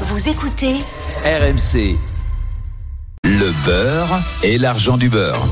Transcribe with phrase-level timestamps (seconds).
[0.00, 0.74] Vous écoutez
[1.24, 1.96] RMC.
[3.24, 5.46] Le beurre et l'argent du beurre.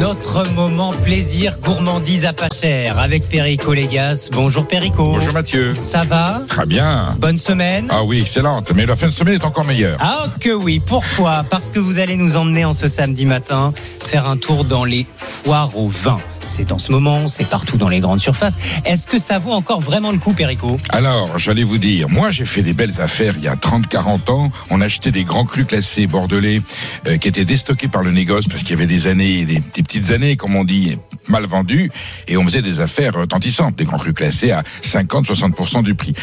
[0.00, 4.28] Notre moment plaisir gourmandise à pas cher avec Perico Légas.
[4.32, 5.12] Bonjour Perico.
[5.12, 5.74] Bonjour Mathieu.
[5.74, 6.40] Ça va?
[6.48, 7.16] Très bien.
[7.18, 7.88] Bonne semaine?
[7.90, 8.72] Ah oui, excellente.
[8.76, 9.98] Mais la fin de semaine est encore meilleure.
[10.00, 11.44] Ah que oui, pourquoi?
[11.50, 13.72] Parce que vous allez nous emmener en ce samedi matin
[14.08, 16.16] faire un tour dans les foires au vin.
[16.40, 18.56] C'est en ce moment, c'est partout dans les grandes surfaces.
[18.86, 20.78] Est-ce que ça vaut encore vraiment le coup, Perico?
[20.88, 24.50] Alors, j'allais vous dire, moi j'ai fait des belles affaires il y a 30-40 ans.
[24.70, 26.62] On achetait des grands crus classés bordelais
[27.06, 30.10] euh, qui étaient déstockés par le négoce parce qu'il y avait des années, des, petites
[30.10, 30.96] années, comme on dit,
[31.28, 31.90] mal vendues.
[32.28, 36.14] Et on faisait des affaires retentissantes, des grands crus classés à 50-60% du prix.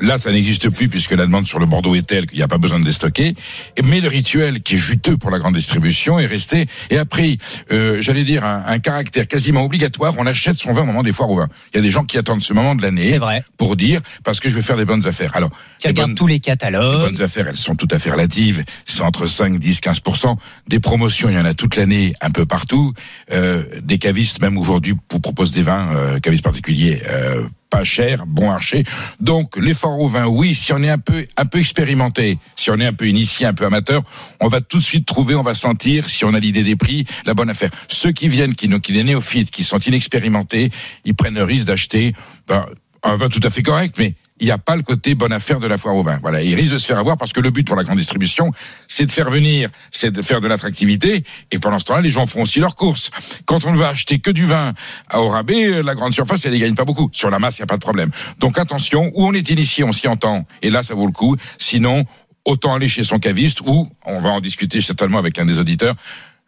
[0.00, 2.48] Là, ça n'existe plus puisque la demande sur le Bordeaux est telle qu'il n'y a
[2.48, 3.34] pas besoin de déstocker.
[3.84, 7.38] Mais le rituel, qui est juteux pour la grande distribution, est resté et a pris,
[7.72, 10.14] euh, j'allais dire, un, un, caractère quasiment obligatoire.
[10.18, 11.48] On achète son vin au moment des foires au vin.
[11.72, 13.18] Il y a des gens qui attendent ce moment de l'année
[13.56, 15.32] pour dire parce que je vais faire des bonnes affaires.
[15.34, 17.04] Alors, tu regardes tous les catalogues.
[17.04, 18.64] Les bonnes affaires, elles sont tout à fait relatives.
[18.86, 20.00] C'est entre 5, 10, 15
[20.68, 22.92] Des promotions, il y en a toute l'année, un peu partout.
[23.32, 27.02] Euh, des cavistes, même aujourd'hui, vous proposent des vins, euh, cavistes particuliers.
[27.70, 28.82] Pas cher, bon marché.
[29.20, 32.78] Donc l'effort au vin, oui, si on est un peu un peu expérimenté, si on
[32.80, 34.02] est un peu initié, un peu amateur,
[34.40, 37.06] on va tout de suite trouver, on va sentir si on a l'idée des prix,
[37.26, 37.70] la bonne affaire.
[37.86, 40.70] Ceux qui viennent, qui, qui des néophytes, qui sont inexpérimentés,
[41.04, 42.12] ils prennent le risque d'acheter
[42.48, 42.66] ben,
[43.02, 45.60] un vin tout à fait correct, mais il n'y a pas le côté bonne affaire
[45.60, 46.18] de la foire au vin.
[46.22, 48.50] Voilà, il risque de se faire avoir parce que le but pour la grande distribution,
[48.88, 51.24] c'est de faire venir, c'est de faire de l'attractivité.
[51.50, 53.10] Et pendant ce temps-là, les gens font aussi leurs courses.
[53.44, 54.72] Quand on ne va acheter que du vin
[55.14, 57.10] au rabais, la grande surface, elle ne gagne pas beaucoup.
[57.12, 58.10] Sur la masse, il n'y a pas de problème.
[58.38, 60.46] Donc attention, où on est initié, on s'y entend.
[60.62, 61.36] Et là, ça vaut le coup.
[61.58, 62.04] Sinon,
[62.46, 65.94] autant aller chez son caviste ou, on va en discuter certainement avec un des auditeurs,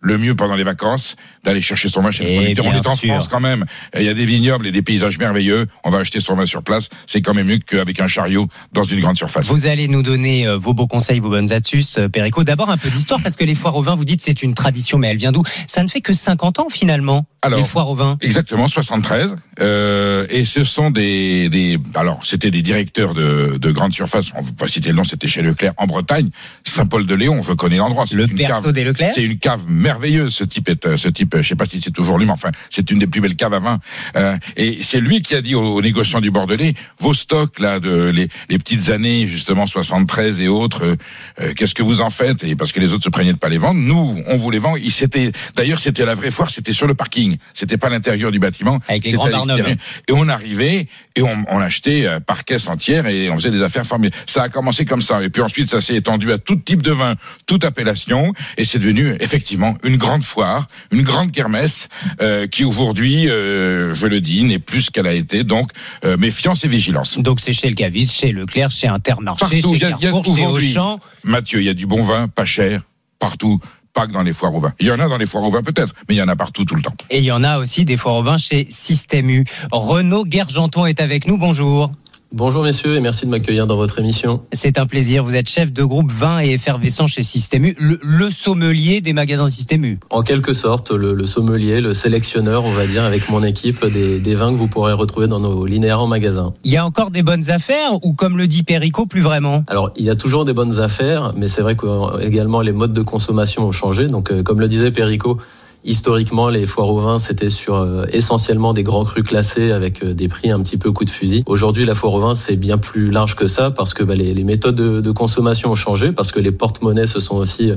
[0.03, 2.67] le mieux pendant les vacances, d'aller chercher son vin chez le producteur.
[2.67, 3.65] On est en France quand même.
[3.97, 5.67] Il y a des vignobles et des paysages merveilleux.
[5.85, 6.89] On va acheter son vin sur place.
[7.07, 9.47] C'est quand même mieux qu'avec un chariot dans une grande surface.
[9.47, 12.43] Vous allez nous donner euh, vos beaux conseils, vos bonnes astuces, euh, Perico.
[12.43, 14.99] D'abord un peu d'histoire parce que les foires au vin, vous dites c'est une tradition,
[14.99, 15.43] mais elle vient d'où?
[15.69, 17.25] Ça ne fait que 50 ans finalement.
[17.45, 18.19] Alors, les foires au vin.
[18.21, 19.37] Exactement, 73.
[19.61, 24.27] Euh, et ce sont des, des alors c'était des directeurs de, de grandes surfaces.
[24.37, 25.05] On va pas citer le nom.
[25.05, 26.29] C'était chez Leclerc en Bretagne,
[26.65, 27.43] Saint-Paul-de-Léon.
[27.43, 28.05] Je connais l'endroit.
[28.13, 29.13] Le perso cave, des Leclerc?
[29.15, 29.92] C'est une cave merveilleuse.
[30.31, 32.91] Ce type est, ce type, je sais pas si c'est toujours lui, mais enfin, c'est
[32.91, 33.79] une des plus belles caves à vin.
[34.17, 38.09] Euh, et c'est lui qui a dit aux, négociants du Bordelais, vos stocks là de
[38.11, 40.97] les, les petites années justement 73 et autres,
[41.41, 42.45] euh, qu'est-ce que vous en faites?
[42.45, 44.59] Et parce que les autres se prenaient de pas les vendre, nous on vous les
[44.59, 44.77] vend.
[44.77, 47.37] Il s'était, d'ailleurs, c'était la vraie foire, c'était sur le parking.
[47.55, 48.79] C'était pas l'intérieur du bâtiment.
[48.89, 49.77] Avec les grands barnums.
[50.09, 53.63] Et on arrivait et on, on achetait euh, par caisse entière et on faisait des
[53.63, 54.17] affaires formidables.
[54.27, 55.23] Ça a commencé comme ça.
[55.23, 57.15] Et puis ensuite, ça s'est étendu à tout type de vin,
[57.47, 58.33] toute appellation.
[58.57, 61.89] Et c'est devenu effectivement une grande foire, une grande kermesse
[62.21, 65.45] euh, qui aujourd'hui, euh, je le dis, n'est plus ce qu'elle a été.
[65.45, 65.71] Donc,
[66.05, 67.19] euh, méfiance et vigilance.
[67.19, 69.75] Donc c'est chez le caviste, chez Leclerc, chez Intermarché, Partout.
[69.75, 71.01] chez y a- il y a Carrefour, chez Auchan.
[71.25, 72.83] Mathieu, il y a du bon vin, pas cher,
[73.19, 73.61] partout.
[73.95, 74.73] Pas que dans les foires au vin.
[74.81, 76.35] Il y en a dans les foires au vin peut-être, mais il y en a
[76.35, 76.95] partout tout le temps.
[77.11, 79.45] Et il y en a aussi des foires au vin chez Système U.
[79.71, 81.37] Renaud Guergenton est avec nous.
[81.37, 81.93] Bonjour.
[82.35, 84.41] Bonjour messieurs et merci de m'accueillir dans votre émission.
[84.55, 85.23] C'est un plaisir.
[85.23, 89.13] Vous êtes chef de groupe vin et effervescent chez Système U, le, le sommelier des
[89.13, 90.01] magasins Système U.
[90.09, 94.19] En quelque sorte, le, le sommelier, le sélectionneur, on va dire, avec mon équipe, des,
[94.19, 96.55] des vins que vous pourrez retrouver dans nos linéaires en magasin.
[96.65, 99.63] Il y a encore des bonnes affaires ou comme le dit Perico, plus vraiment?
[99.67, 102.73] Alors, il y a toujours des bonnes affaires, mais c'est vrai que euh, également les
[102.73, 104.07] modes de consommation ont changé.
[104.07, 105.37] Donc, euh, comme le disait Perico,
[105.85, 110.15] historiquement, les foires au vin, c'était sur euh, essentiellement des grands crus classés avec euh,
[110.15, 111.43] des prix un petit peu coup de fusil.
[111.47, 114.35] Aujourd'hui, la foire au vin, c'est bien plus large que ça parce que bah, les,
[114.35, 117.77] les méthodes de, de consommation ont changé, parce que les porte-monnaies se sont aussi euh,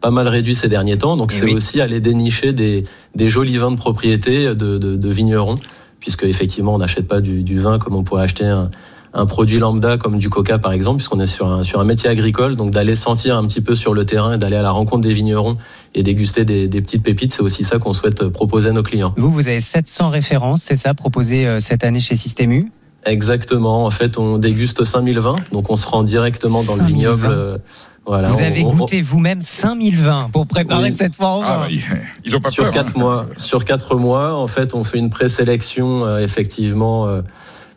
[0.00, 1.16] pas mal réduits ces derniers temps.
[1.16, 1.54] Donc, Eh c'est oui.
[1.54, 5.56] aussi aller dénicher des, des jolis vins de propriété de, de, de vignerons,
[6.00, 8.68] puisque effectivement, on n'achète pas du, du vin comme on pourrait acheter un,
[9.16, 12.10] un produit lambda comme du coca par exemple, puisqu'on est sur un, sur un métier
[12.10, 15.02] agricole, donc d'aller sentir un petit peu sur le terrain et d'aller à la rencontre
[15.02, 15.56] des vignerons
[15.94, 19.14] et déguster des, des petites pépites, c'est aussi ça qu'on souhaite proposer à nos clients.
[19.16, 22.72] Vous, vous avez 700 références, c'est ça, proposées euh, cette année chez Système U?
[23.06, 27.22] Exactement, en fait on déguste 5020, donc on se rend directement dans le 5000 vignoble.
[27.26, 27.30] vins.
[27.30, 27.58] euh,
[28.06, 30.92] voilà, Vous on- avez on- goûté vous-même 5000 vins pour préparer Oui.
[30.92, 31.40] cette foire.
[31.44, 31.82] Ah, bah, ils-
[32.24, 32.72] ils ont pas sur peur.
[32.72, 33.00] quatre hein.
[33.00, 33.26] mois.
[33.36, 37.22] Sur quatre mois, en fait, on fait une présélection, euh, effectivement, euh,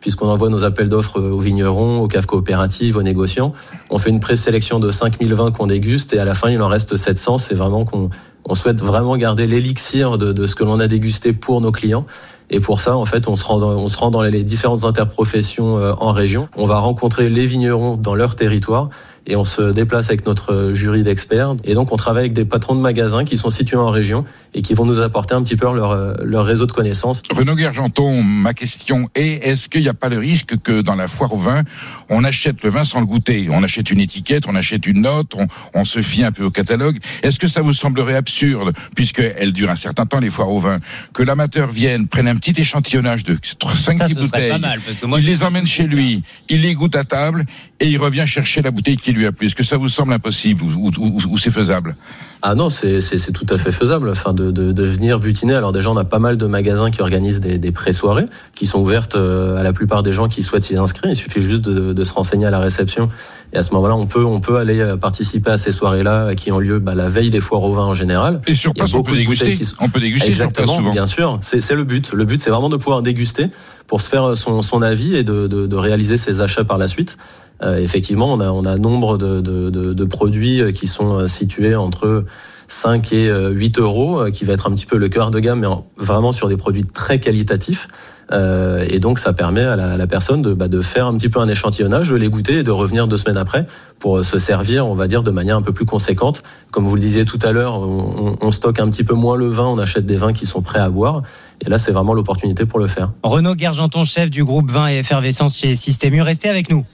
[0.00, 3.52] puisqu'on envoie nos appels d'offres aux vignerons, aux caves coopératives, aux négociants.
[3.90, 6.68] On fait une présélection de 5000 vins qu'on déguste et à la fin, il en
[6.68, 7.38] reste 700.
[7.38, 8.10] C'est vraiment qu'on
[8.48, 12.06] on souhaite vraiment garder l'élixir de, de ce que l'on a dégusté pour nos clients.
[12.50, 14.84] Et pour ça, en fait, on se rend dans, on se rend dans les différentes
[14.84, 16.46] interprofessions euh, en région.
[16.56, 18.88] On va rencontrer les vignerons dans leur territoire
[19.26, 21.56] et on se déplace avec notre jury d'experts.
[21.64, 24.24] Et donc, on travaille avec des patrons de magasins qui sont situés en région
[24.58, 27.22] et qui vont nous apporter un petit peu leur, euh, leur réseau de connaissances.
[27.30, 31.06] Renaud Guergenton, ma question est est-ce qu'il n'y a pas le risque que dans la
[31.06, 31.62] foire au vin,
[32.08, 33.46] on achète le vin sans le goûter?
[33.52, 36.50] On achète une étiquette, on achète une note, on, on se fie un peu au
[36.50, 36.98] catalogue.
[37.22, 40.78] Est-ce que ça vous semblerait absurde, puisqu'elle dure un certain temps, les foires au vin,
[41.12, 45.20] que l'amateur vienne, prenne un petit échantillonnage de 5-6 bouteilles, pas mal, parce que moi,
[45.20, 47.44] il les emmène chez lui, il les goûte à table
[47.78, 49.46] et il revient chercher la bouteille qui lui a plu.
[49.46, 51.94] Est-ce que ça vous semble impossible ou, ou- ou- ou c'est faisable?
[52.42, 53.00] Ah non, c'est
[53.32, 54.10] tout à fait faisable.
[54.10, 55.54] Enfin, de, de, de venir butiner.
[55.54, 58.24] Alors déjà, on a pas mal de magasins qui organisent des, des pré-soirées,
[58.54, 61.10] qui sont ouvertes euh, à la plupart des gens qui souhaitent s'y inscrire.
[61.12, 63.08] Il suffit juste de, de se renseigner à la réception.
[63.52, 66.34] Et à ce moment-là, on peut, on peut aller euh, participer à ces soirées-là euh,
[66.34, 68.40] qui ont lieu bah, la veille des foires au vin en général.
[68.46, 69.56] Et sur Il y a place, on peut déguster.
[69.56, 71.38] sont- On peut déguster sur place Exactement, bien sûr.
[71.42, 72.12] C'est c'est le but.
[72.12, 73.46] Le but, c'est vraiment de pouvoir déguster
[73.86, 76.88] pour se faire son, son avis et de, de, de réaliser ses achats par la
[76.88, 77.16] suite.
[77.62, 82.24] Euh, effectivement, on a, on a nombre de, de, produits qui sont situés entre
[82.68, 85.38] 5 et euh, 8 euros, euh, qui va être un petit peu le cœur de
[85.40, 87.88] gamme, mais en- vraiment sur des produits très qualitatifs.
[88.30, 91.40] Euh, et donc, ça permet à la, personne de, bah, de faire un petit peu
[91.40, 93.66] un échantillonnage, de les goûter et de revenir deux semaines après
[93.98, 96.42] pour euh, se servir, on va dire, de manière un peu plus conséquente.
[96.70, 99.64] Comme vous le disiez tout à l'heure, on stocke un petit peu moins le vin,
[99.64, 101.22] on achète des vins qui sont prêts à boire.
[101.64, 103.10] Et là, c'est vraiment l'opportunité pour le faire.
[103.22, 106.84] Renaud Guergenton, chef du groupe vin et effervescence chez Système U, restez avec nous.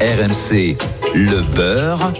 [0.00, 0.76] RMC,
[1.14, 2.12] le beurre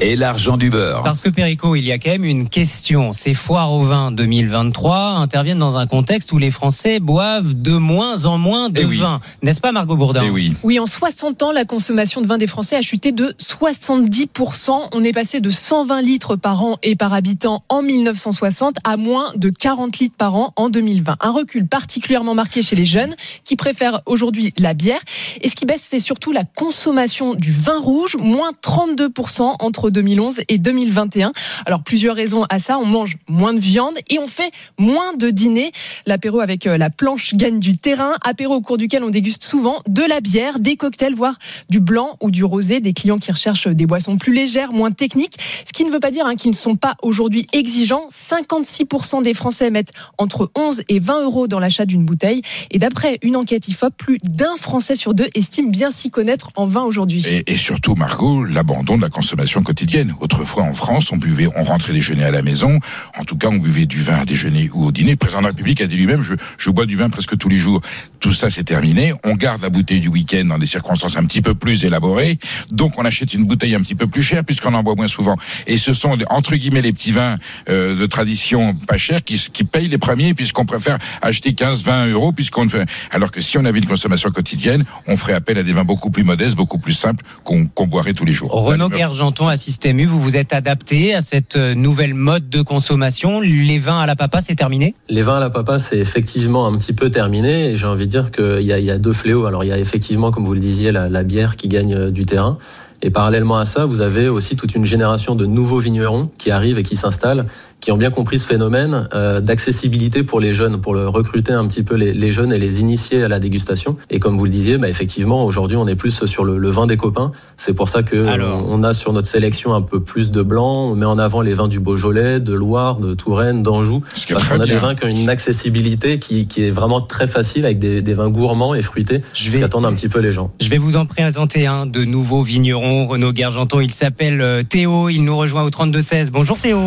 [0.00, 1.02] et l'argent du beurre.
[1.02, 3.12] Parce que Perico, il y a quand même une question.
[3.12, 8.26] Ces foires au vin 2023 interviennent dans un contexte où les Français boivent de moins
[8.26, 8.98] en moins de Eh oui.
[8.98, 9.20] vin.
[9.42, 10.54] N'est-ce pas, Margot Bourdin Eh oui.
[10.62, 14.88] Oui, en 60 ans, la consommation de vin des Français a chuté de 70%.
[14.92, 19.26] On est passé de 120 litres par an et par habitant en 1960 à moins
[19.36, 21.16] de 40 litres par an en 2020.
[21.20, 25.00] Un recul particulièrement marqué chez les jeunes qui préfèrent aujourd'hui la bière.
[25.40, 30.40] Et ce qui baisse, c'est surtout la consommation du vin rouge, moins 32% entre 2011
[30.48, 31.32] et 2021.
[31.66, 32.78] Alors plusieurs raisons à ça.
[32.78, 35.72] On mange moins de viande et on fait moins de dîners.
[36.06, 38.14] L'apéro avec euh, la planche gagne du terrain.
[38.22, 41.38] Apéro au cours duquel on déguste souvent de la bière, des cocktails, voire
[41.68, 42.80] du blanc ou du rosé.
[42.80, 45.36] Des clients qui recherchent des boissons plus légères, moins techniques.
[45.66, 48.08] Ce qui ne veut pas dire hein, qu'ils ne sont pas aujourd'hui exigeants.
[48.12, 52.42] 56% des Français mettent entre 11 et 20 euros dans l'achat d'une bouteille.
[52.70, 56.66] Et d'après une enquête IFOP, plus d'un Français sur deux estime bien s'y connaître en
[56.66, 57.24] vin aujourd'hui.
[57.46, 60.14] Et, surtout, Margot, l'abandon de la consommation quotidienne.
[60.20, 62.78] Autrefois, en France, on buvait, on rentrait déjeuner à la maison.
[63.18, 65.12] En tout cas, on buvait du vin à déjeuner ou au dîner.
[65.12, 67.58] Le président de la République a dit lui-même, je, bois du vin presque tous les
[67.58, 67.80] jours.
[68.20, 69.12] Tout ça, c'est terminé.
[69.24, 72.38] On garde la bouteille du week-end dans des circonstances un petit peu plus élaborées.
[72.70, 75.36] Donc, on achète une bouteille un petit peu plus chère puisqu'on en boit moins souvent.
[75.66, 77.36] Et ce sont, entre guillemets, les petits vins
[77.68, 82.32] euh, de tradition pas chers qui payent les premiers puisqu'on préfère acheter 15, 20 euros
[82.32, 85.62] puisqu'on ne fait, alors que si on avait une consommation quotidienne, on ferait appel à
[85.62, 88.50] des vins beaucoup plus modestes, beaucoup plus simples qu'on boirait tous les jours.
[88.52, 92.48] Renaud Là, Guergenton à Système U, vous vous êtes adapté à cette euh, nouvelle mode
[92.48, 93.40] de consommation.
[93.40, 94.94] Les vins à la papa, c'est terminé?
[95.08, 97.70] Les vins à la papa, c'est effectivement un petit peu terminé.
[97.70, 99.46] Et j'ai envie de dire qu'il y a, il y a deux fléaux.
[99.46, 102.10] Alors, il y a effectivement, comme vous le disiez, la, la bière qui gagne euh,
[102.10, 102.58] du terrain.
[103.00, 106.78] Et parallèlement à ça, vous avez aussi toute une génération de nouveaux vignerons qui arrivent
[106.78, 107.46] et qui s'installent,
[107.80, 111.66] qui ont bien compris ce phénomène euh, d'accessibilité pour les jeunes, pour le recruter un
[111.66, 113.96] petit peu les, les jeunes et les initier à la dégustation.
[114.10, 116.86] Et comme vous le disiez, bah, effectivement, aujourd'hui, on est plus sur le, le vin
[116.86, 117.30] des copains.
[117.56, 118.66] C'est pour ça que Alors.
[118.68, 120.90] on a sur notre sélection un peu plus de blanc.
[120.90, 124.00] On met en avant les vins du Beaujolais, de Loire, de Touraine, d'Anjou.
[124.30, 124.74] Parce qu'on a bien.
[124.74, 128.14] des vins qui ont une accessibilité qui, qui est vraiment très facile avec des, des
[128.14, 130.50] vins gourmands et fruités, Je vais- qui attendent un petit peu les gens.
[130.60, 133.80] Je vais vous en présenter un de nouveau vigneron, Renaud Guergenton.
[133.80, 135.08] Il s'appelle euh, Théo.
[135.08, 136.30] Il nous rejoint au 32-16.
[136.30, 136.78] Bonjour Théo.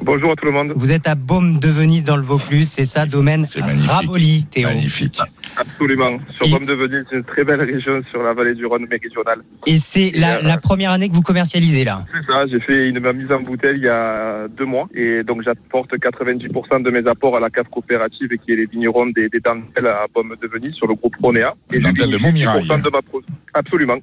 [0.00, 0.72] Bonjour à tout le monde.
[0.74, 2.68] Vous êtes à Baume de Venise dans le Vaucluse.
[2.68, 3.46] C'est ça, domaine.
[3.86, 4.68] Raboli, Théo.
[4.68, 5.20] Magnifique.
[5.56, 6.18] Absolument.
[6.36, 9.42] Sur Et- Baume de Venise, une très belle région sur la vallée du Rhône méridionale.
[9.66, 12.04] Et c'est la, euh, la première année que vous commercialisez là.
[12.12, 15.22] C'est ça, j'ai fait une ma mise en bouteille il y a deux mois et
[15.22, 19.28] donc j'apporte 90% de mes apports à la cave coopérative qui est les vignerons des,
[19.28, 21.54] des dentelles à Baume de Venise sur le groupe Ronéa.
[21.70, 22.64] Les je de vinifie Montmirail.
[22.66, 23.22] 10% de ma pro-
[23.54, 23.98] Absolument.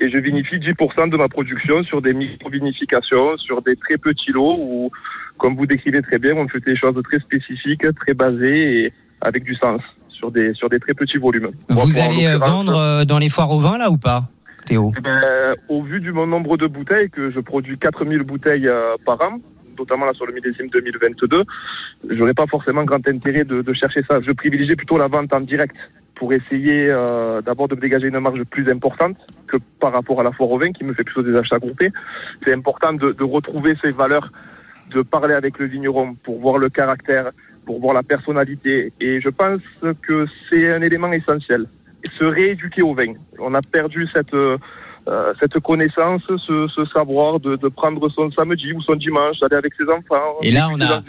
[0.00, 4.56] Et je vinifie 10% de ma production sur des micro-vinifications, sur des très petits lots
[4.58, 4.90] où,
[5.38, 9.44] comme vous décrivez très bien, on fait des choses très spécifiques, très basées et avec
[9.44, 11.50] du sens sur des, sur des très petits volumes.
[11.68, 14.24] Vous allez euh, vendre euh, dans les foires au vin là ou pas,
[14.66, 18.68] Théo eh ben, au vu du mon nombre de bouteilles, que je produis 4000 bouteilles
[18.68, 19.38] euh, par an,
[19.78, 21.44] notamment là sur le millésime 2022,
[22.10, 24.18] j'aurais pas forcément grand intérêt de, de chercher ça.
[24.24, 25.76] Je privilégie plutôt la vente en direct
[26.18, 29.16] pour essayer euh, d'abord de me dégager une marge plus importante
[29.46, 31.92] que par rapport à la foire au vin qui me fait plutôt des achats groupés.
[32.44, 34.30] C'est important de, de retrouver ces valeurs,
[34.90, 37.30] de parler avec le vigneron pour voir le caractère,
[37.66, 38.92] pour voir la personnalité.
[39.00, 39.60] Et je pense
[40.02, 41.66] que c'est un élément essentiel.
[42.12, 43.14] Se rééduquer au vin.
[43.38, 44.34] On a perdu cette...
[45.08, 49.38] euh, euh, cette connaissance, ce, ce savoir de, de, prendre son samedi ou son dimanche,
[49.40, 50.36] d'aller avec ses enfants.
[50.42, 51.02] Et là, on a,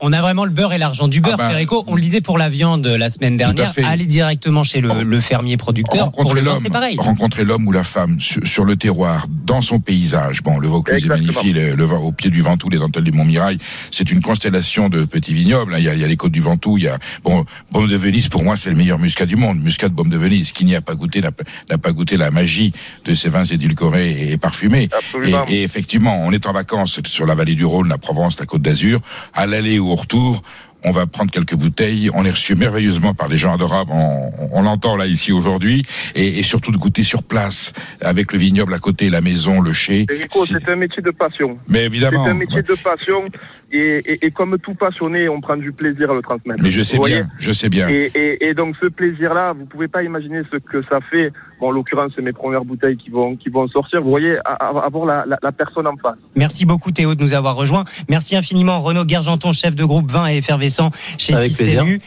[0.00, 2.38] on a vraiment le beurre et l'argent du beurre, ah ben, on le disait pour
[2.38, 6.12] la viande la semaine dernière, aller directement chez le, le fermier producteur.
[6.12, 6.96] Pour le c'est pareil.
[6.98, 10.42] Rencontrer l'homme ou la femme sur, le terroir, dans son paysage.
[10.42, 13.58] Bon, le Vaucluse est magnifique, le, le, au pied du Ventoux, les dentelles du Montmirail,
[13.90, 15.74] c'est une constellation de petits vignobles.
[15.74, 15.78] Hein.
[15.78, 17.88] Il y a, il y a les côtes du Ventoux, il y a bon, Baume
[17.88, 18.28] de Venise.
[18.28, 19.60] Pour moi, c'est le meilleur muscat du monde.
[19.60, 20.52] Muscat de Baume de Venise.
[20.52, 22.72] Qui n'y a pas goûté n'a pas goûté la magie
[23.04, 24.88] de ces vins édulcorés et parfumés.
[25.22, 28.46] Et, et, effectivement, on est en vacances sur la vallée du Rhône, la Provence, la
[28.46, 29.00] Côte d'Azur.
[29.34, 30.42] À l'aller ou au retour,
[30.84, 32.10] on va prendre quelques bouteilles.
[32.14, 33.90] On est reçu merveilleusement par des gens adorables.
[33.92, 38.78] On, l'entend là ici aujourd'hui, et, surtout de goûter sur place avec le vignoble à
[38.78, 40.06] côté, la maison, le chai.
[40.30, 41.58] C'est un métier de passion.
[41.68, 42.24] Mais évidemment.
[42.24, 43.24] C'est un métier de passion.
[43.72, 46.62] Et, comme tout passionné, on prend du plaisir à le transmettre.
[46.62, 47.88] Mais je sais bien, je sais bien.
[47.88, 51.32] Et, donc ce plaisir-là, vous pouvez pas imaginer ce que ça fait.
[51.60, 54.02] Bon, en l'occurrence, c'est mes premières bouteilles qui vont qui vont sortir.
[54.02, 56.16] Vous voyez, avoir la, la, personne en face.
[56.34, 57.84] Merci beaucoup Théo de nous avoir rejoints.
[58.08, 61.98] Merci infiniment Renaud Gergenton, chef de groupe vin et effervescent chez Système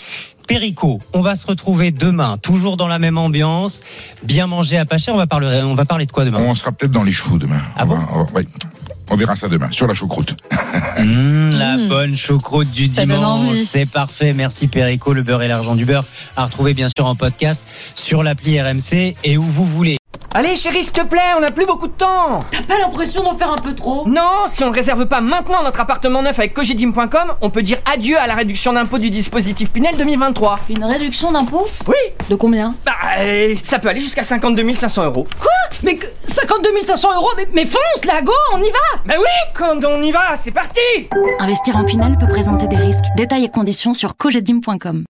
[0.50, 3.82] Perico, on va se retrouver demain, toujours dans la même ambiance,
[4.24, 5.14] bien manger à pas cher.
[5.14, 6.40] On va parler, on va parler de quoi demain?
[6.40, 7.62] On sera peut-être dans les choux demain.
[7.76, 8.00] Ah bon?
[8.12, 8.26] On
[9.16, 10.36] verra ça demain sur la choucroute.
[11.00, 11.88] Mmh, la mmh.
[11.88, 13.56] bonne choucroute du dimanche.
[13.64, 14.34] C'est parfait.
[14.34, 16.04] Merci Perico, le beurre et l'argent du beurre.
[16.36, 17.64] À retrouver bien sûr en podcast
[17.96, 19.99] sur l'appli RMC et où vous voulez.
[20.36, 22.38] Allez chérie, s'il te plaît, on n'a plus beaucoup de temps.
[22.52, 24.08] T'as pas l'impression d'en faire un peu trop?
[24.08, 27.80] Non, si on ne réserve pas maintenant notre appartement neuf avec cogedim.com, on peut dire
[27.92, 30.60] adieu à la réduction d'impôt du dispositif Pinel 2023.
[30.70, 31.96] Une réduction d'impôt Oui.
[32.30, 32.76] De combien?
[32.86, 35.28] Bah, euh, ça peut aller jusqu'à 52 500 euros.
[35.40, 35.50] Quoi?
[35.82, 39.02] Mais 52 500 euros mais, mais fonce, là, go, on y va!
[39.08, 40.80] Bah oui, quand on y va, c'est parti!
[41.40, 43.06] Investir en Pinel peut présenter des risques.
[43.18, 45.06] Détails et conditions sur cogedim.com